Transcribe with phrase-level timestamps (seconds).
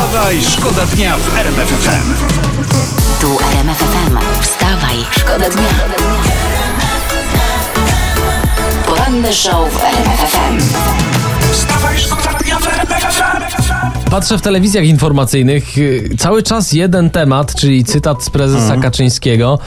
[0.00, 2.14] Wstawaj, szkoda dnia w RMF FM.
[3.20, 4.18] Tu RMF FM.
[4.42, 5.68] Wstawaj, szkoda dnia.
[8.86, 10.58] Poranny show w RMF FM.
[11.52, 14.10] Wstawaj, szkoda dnia w RMF FM.
[14.10, 19.58] Patrzę w telewizjach informacyjnych, y, cały czas jeden temat, czyli cytat z prezesa Kaczyńskiego.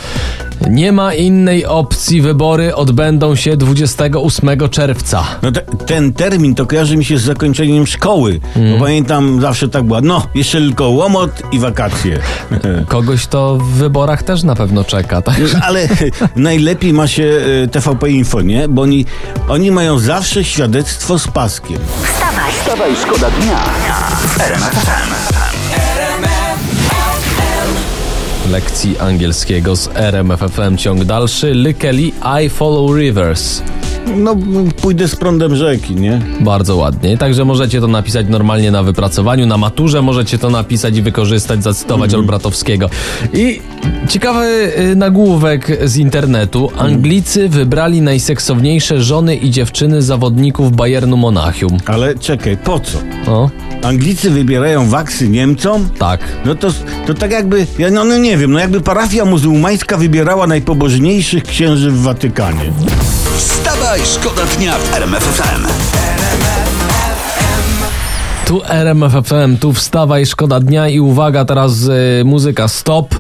[0.70, 5.23] Nie ma innej opcji, wybory odbędą się 28 czerwca.
[5.41, 8.39] No te, ten termin to kojarzy mi się z zakończeniem szkoły.
[8.55, 10.02] Bo pamiętam, zawsze tak było.
[10.02, 12.20] No, jeszcze tylko łomot i wakacje.
[12.88, 15.36] Kogoś to w wyborach też na pewno czeka, tak?
[15.62, 15.88] Ale
[16.36, 18.67] najlepiej ma się e, TVP Info, nie?
[18.67, 19.05] Bo oni,
[19.48, 21.77] oni mają zawsze świadectwo z paskiem.
[22.03, 23.58] Wstawaj, Wstawaj, szkoda dnia
[24.22, 25.52] w
[28.53, 31.53] Lekcji angielskiego z RMFFM ciąg dalszy.
[31.53, 32.13] Lykeli
[32.44, 33.61] I follow rivers.
[34.17, 34.35] No,
[34.81, 36.21] pójdę z prądem rzeki, nie?
[36.39, 37.17] Bardzo ładnie.
[37.17, 42.13] Także możecie to napisać normalnie na wypracowaniu, na maturze możecie to napisać i wykorzystać, zacytować
[42.13, 42.89] Olbratowskiego.
[43.33, 43.61] I
[44.09, 46.72] ciekawy y, nagłówek z internetu.
[46.78, 51.78] Anglicy wybrali najseksowniejsze żony i dziewczyny zawodników Bayernu Monachium.
[51.85, 52.97] Ale czekaj, po co?
[53.28, 53.50] O,
[53.83, 55.89] Anglicy wybierają waksy Niemcom?
[56.00, 56.19] tak.
[56.45, 56.67] No to,
[57.06, 61.91] to tak jakby, ja no, no nie wiem, no jakby parafia muzułmańska wybierała najpobożniejszych księży
[61.91, 62.72] w Watykanie.
[63.38, 65.67] Wstawaj, szkoda dnia w RMF FM.
[68.45, 73.16] Tu RMFFM, tu wstawaj, szkoda dnia i uwaga, teraz y, muzyka stop,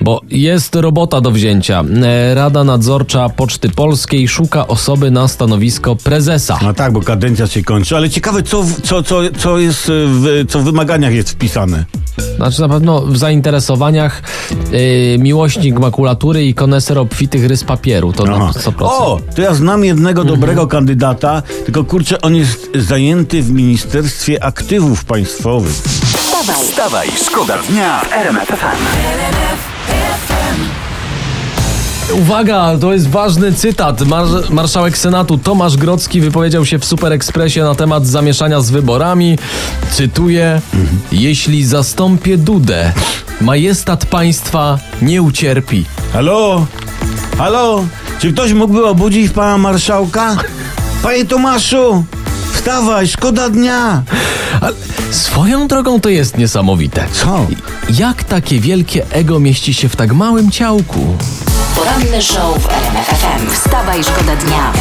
[0.00, 1.84] bo jest robota do wzięcia.
[2.04, 6.58] E, Rada Nadzorcza Poczty Polskiej szuka osoby na stanowisko prezesa.
[6.62, 10.44] No tak, bo kadencja się kończy, ale ciekawe, co, w- co, co, co jest w,
[10.48, 11.84] co w wymaganiach jest wpisane.
[12.36, 14.22] Znaczy na pewno w zainteresowaniach
[14.72, 18.50] y, miłośnik makulatury i koneser obfitych rys papieru, to na Aha.
[18.54, 18.72] 100%.
[18.80, 25.04] O, to ja znam jednego dobrego kandydata, tylko kurczę, on jest zajęty w Ministerstwie Aktywów
[25.04, 25.72] Państwowych.
[25.72, 29.75] wstawaj, Wstawaj, szkoda dnia w RMF FM.
[32.14, 34.02] Uwaga, to jest ważny cytat.
[34.02, 39.38] Mar marszałek Senatu Tomasz Grocki wypowiedział się w Super Expressie na temat zamieszania z wyborami.
[39.90, 40.60] Cytuję:
[41.12, 42.92] Jeśli zastąpię Dudę,
[43.40, 45.84] majestat państwa nie ucierpi.
[46.12, 46.66] Halo?
[47.38, 47.84] Halo?
[48.20, 50.36] Czy ktoś mógłby obudzić pana marszałka?
[51.02, 52.04] Panie Tomaszu,
[52.52, 54.02] wstawaj, szkoda dnia.
[54.60, 57.06] Ale swoją drogą to jest niesamowite.
[57.12, 57.46] Co?
[57.90, 61.16] Jak takie wielkie ego mieści się w tak małym ciałku?
[61.76, 63.50] poranny show w RMF FM.
[63.50, 64.72] Wstawaj, szkoda dnia.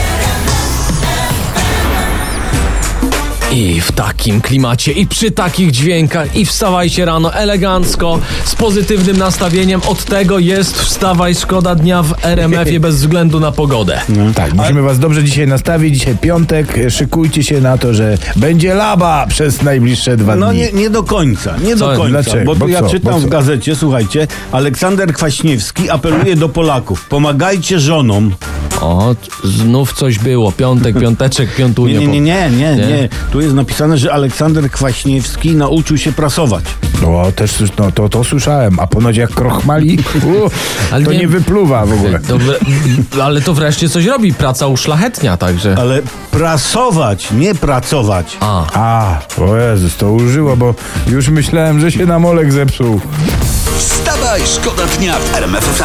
[3.52, 9.82] I w takim klimacie, i przy takich dźwiękach, i wstawajcie rano elegancko, z pozytywnym nastawieniem.
[9.88, 14.02] Od tego jest wstawaj szkoda dnia w RMF-ie bez względu na pogodę.
[14.36, 15.94] Tak, musimy was dobrze dzisiaj nastawić.
[15.94, 20.60] Dzisiaj piątek, szykujcie się na to, że będzie laba przez najbliższe dwa No dni.
[20.60, 21.90] nie, nie do końca, nie Co?
[21.92, 22.10] do końca.
[22.24, 22.46] Dlaczego?
[22.46, 22.90] Bo, Bo ja co?
[22.90, 27.06] czytam Bo w gazecie, słuchajcie, Aleksander Kwaśniewski apeluje do Polaków.
[27.10, 28.32] Pomagajcie żonom.
[28.86, 30.52] O, znów coś było.
[30.52, 32.00] Piątek, piąteczek, piątunio.
[32.00, 32.88] nie, nie, nie, nie, Nie?
[32.88, 33.10] nie.
[33.32, 36.64] Tu jest napisane, że Aleksander Kwaśniewski nauczył się prasować.
[37.02, 38.80] No, też no, to, to słyszałem.
[38.80, 40.50] A ponoć jak krochmali, u,
[40.94, 42.20] Ale to nie- nie, wypluwa w ogóle.
[43.24, 44.34] Ale to wreszcie coś robi.
[44.34, 45.76] Praca uszlachetnia, także.
[45.80, 48.38] Ale prasować, nie pracować.
[48.40, 50.76] A, A, o Jezus, to użyło, bo
[51.08, 53.02] już myślałem, że się nam Olek zepsuł.
[53.78, 55.78] Wstawaj, szkoda dnia w RMF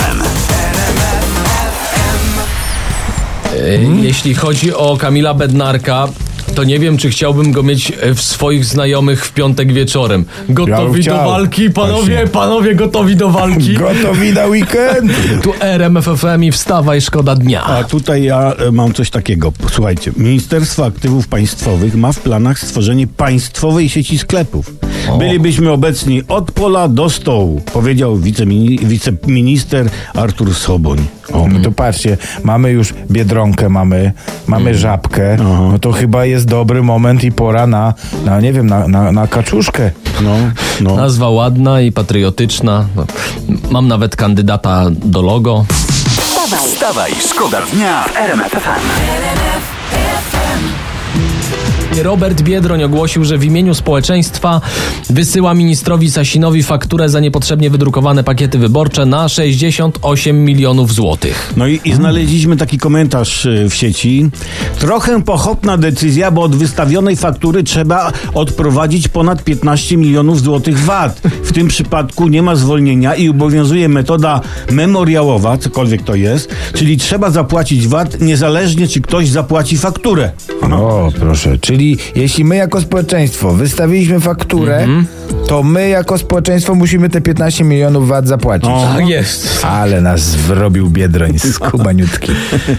[3.70, 6.08] Y, jeśli chodzi o Kamila Bednarka.
[6.54, 10.25] To nie wiem, czy chciałbym go mieć e, w swoich znajomych w piątek wieczorem.
[10.48, 12.26] Ja Gotowi bym do walki, panowie, Właśnie.
[12.26, 13.75] panowie, gotowi do walki.
[13.88, 15.12] Gotowi na weekend.
[15.42, 17.64] Tu RMFFM i wstawaj, szkoda dnia.
[17.64, 19.53] A tutaj ja e, mam coś takiego.
[19.72, 24.89] Słuchajcie, Ministerstwo Aktywów Państwowych ma w planach stworzenie państwowej sieci sklepów.
[25.19, 30.98] Bylibyśmy obecni od pola do stołu, powiedział wicemini- wiceminister Artur Soboń.
[31.32, 31.47] O.
[31.48, 34.12] No to patrzcie, mamy już Biedronkę, mamy,
[34.47, 35.37] mamy Żabkę.
[35.38, 37.94] No to chyba jest dobry moment i pora na,
[38.25, 39.91] na nie wiem, na, na, na kaczuszkę.
[40.22, 40.37] No,
[40.81, 40.96] no.
[40.96, 42.87] Nazwa ładna i patriotyczna.
[42.96, 43.05] No,
[43.70, 45.64] Mam nawet kandydata do logo.
[46.20, 49.39] Wstawaj, Wstawaj, szkoda dnia w RMF FM.
[51.98, 54.60] Robert Biedroń ogłosił, że w imieniu społeczeństwa
[55.10, 61.52] wysyła ministrowi Sasinowi fakturę za niepotrzebnie wydrukowane pakiety wyborcze na 68 milionów złotych.
[61.56, 64.31] No i, i znaleźliśmy taki komentarz y, w sieci.
[64.78, 71.20] Trochę pochopna decyzja, bo od wystawionej faktury trzeba odprowadzić ponad 15 milionów złotych VAT.
[71.44, 74.40] W tym przypadku nie ma zwolnienia i obowiązuje metoda
[74.70, 80.31] memoriałowa, cokolwiek to jest, czyli trzeba zapłacić VAT niezależnie czy ktoś zapłaci fakturę.
[80.62, 84.87] O, proszę, czyli Czyli jeśli my jako społeczeństwo wystawiliśmy fakturę,
[85.47, 88.71] to my jako społeczeństwo musimy te 15 milionów VAT zapłacić.
[88.97, 89.65] Tak jest.
[89.65, 92.32] Ale nas wrobił Biedroń z Kubaniutki.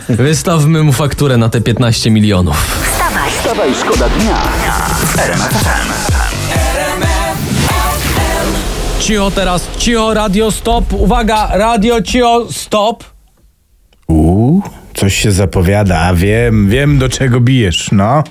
[0.10, 2.82] Wystawmy mu fakturę na te 15 milionów.
[2.92, 4.38] Wstawaj, Wstawaj, szkoda dnia.
[9.00, 10.94] Cicho teraz, cicho, radio stop.
[10.94, 13.04] Uwaga, radio cicho, stop.
[14.08, 14.62] Uuu,
[14.94, 18.24] coś się zapowiada, a wiem, wiem do czego bijesz, no.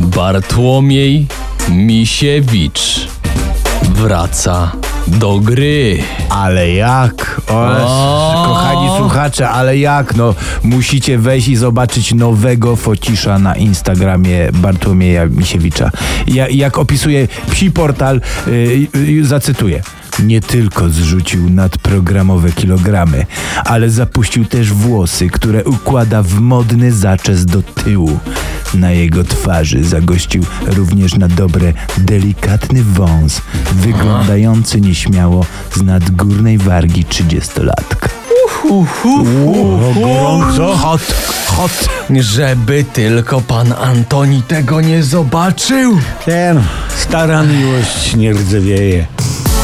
[0.00, 1.26] Bartłomiej
[1.68, 3.08] Misiewicz
[3.94, 4.72] wraca
[5.06, 5.98] do gry.
[6.30, 7.40] Ale jak?
[7.48, 8.44] O, O!
[8.46, 10.14] kochani słuchacze, ale jak?
[10.14, 15.90] No, musicie wejść i zobaczyć nowego focisza na Instagramie Bartłomieja Misiewicza.
[16.26, 19.82] Ja, jak opisuje psi portal, yy, yy, zacytuję.
[20.18, 23.26] Nie tylko zrzucił nadprogramowe kilogramy,
[23.64, 28.18] ale zapuścił też włosy, które układa w modny zaczes do tyłu.
[28.74, 33.40] Na jego twarzy zagościł również na dobre delikatny wąs,
[33.72, 38.08] wyglądający nieśmiało z nadgórnej wargi trzydziestolatka.
[39.94, 40.76] Gorąco.
[40.76, 41.14] Hot,
[41.46, 41.88] hot.
[42.10, 45.98] Żeby tylko pan Antoni tego nie zobaczył.
[46.24, 46.62] Ten,
[46.96, 49.06] stara miłość nie rdzewieje.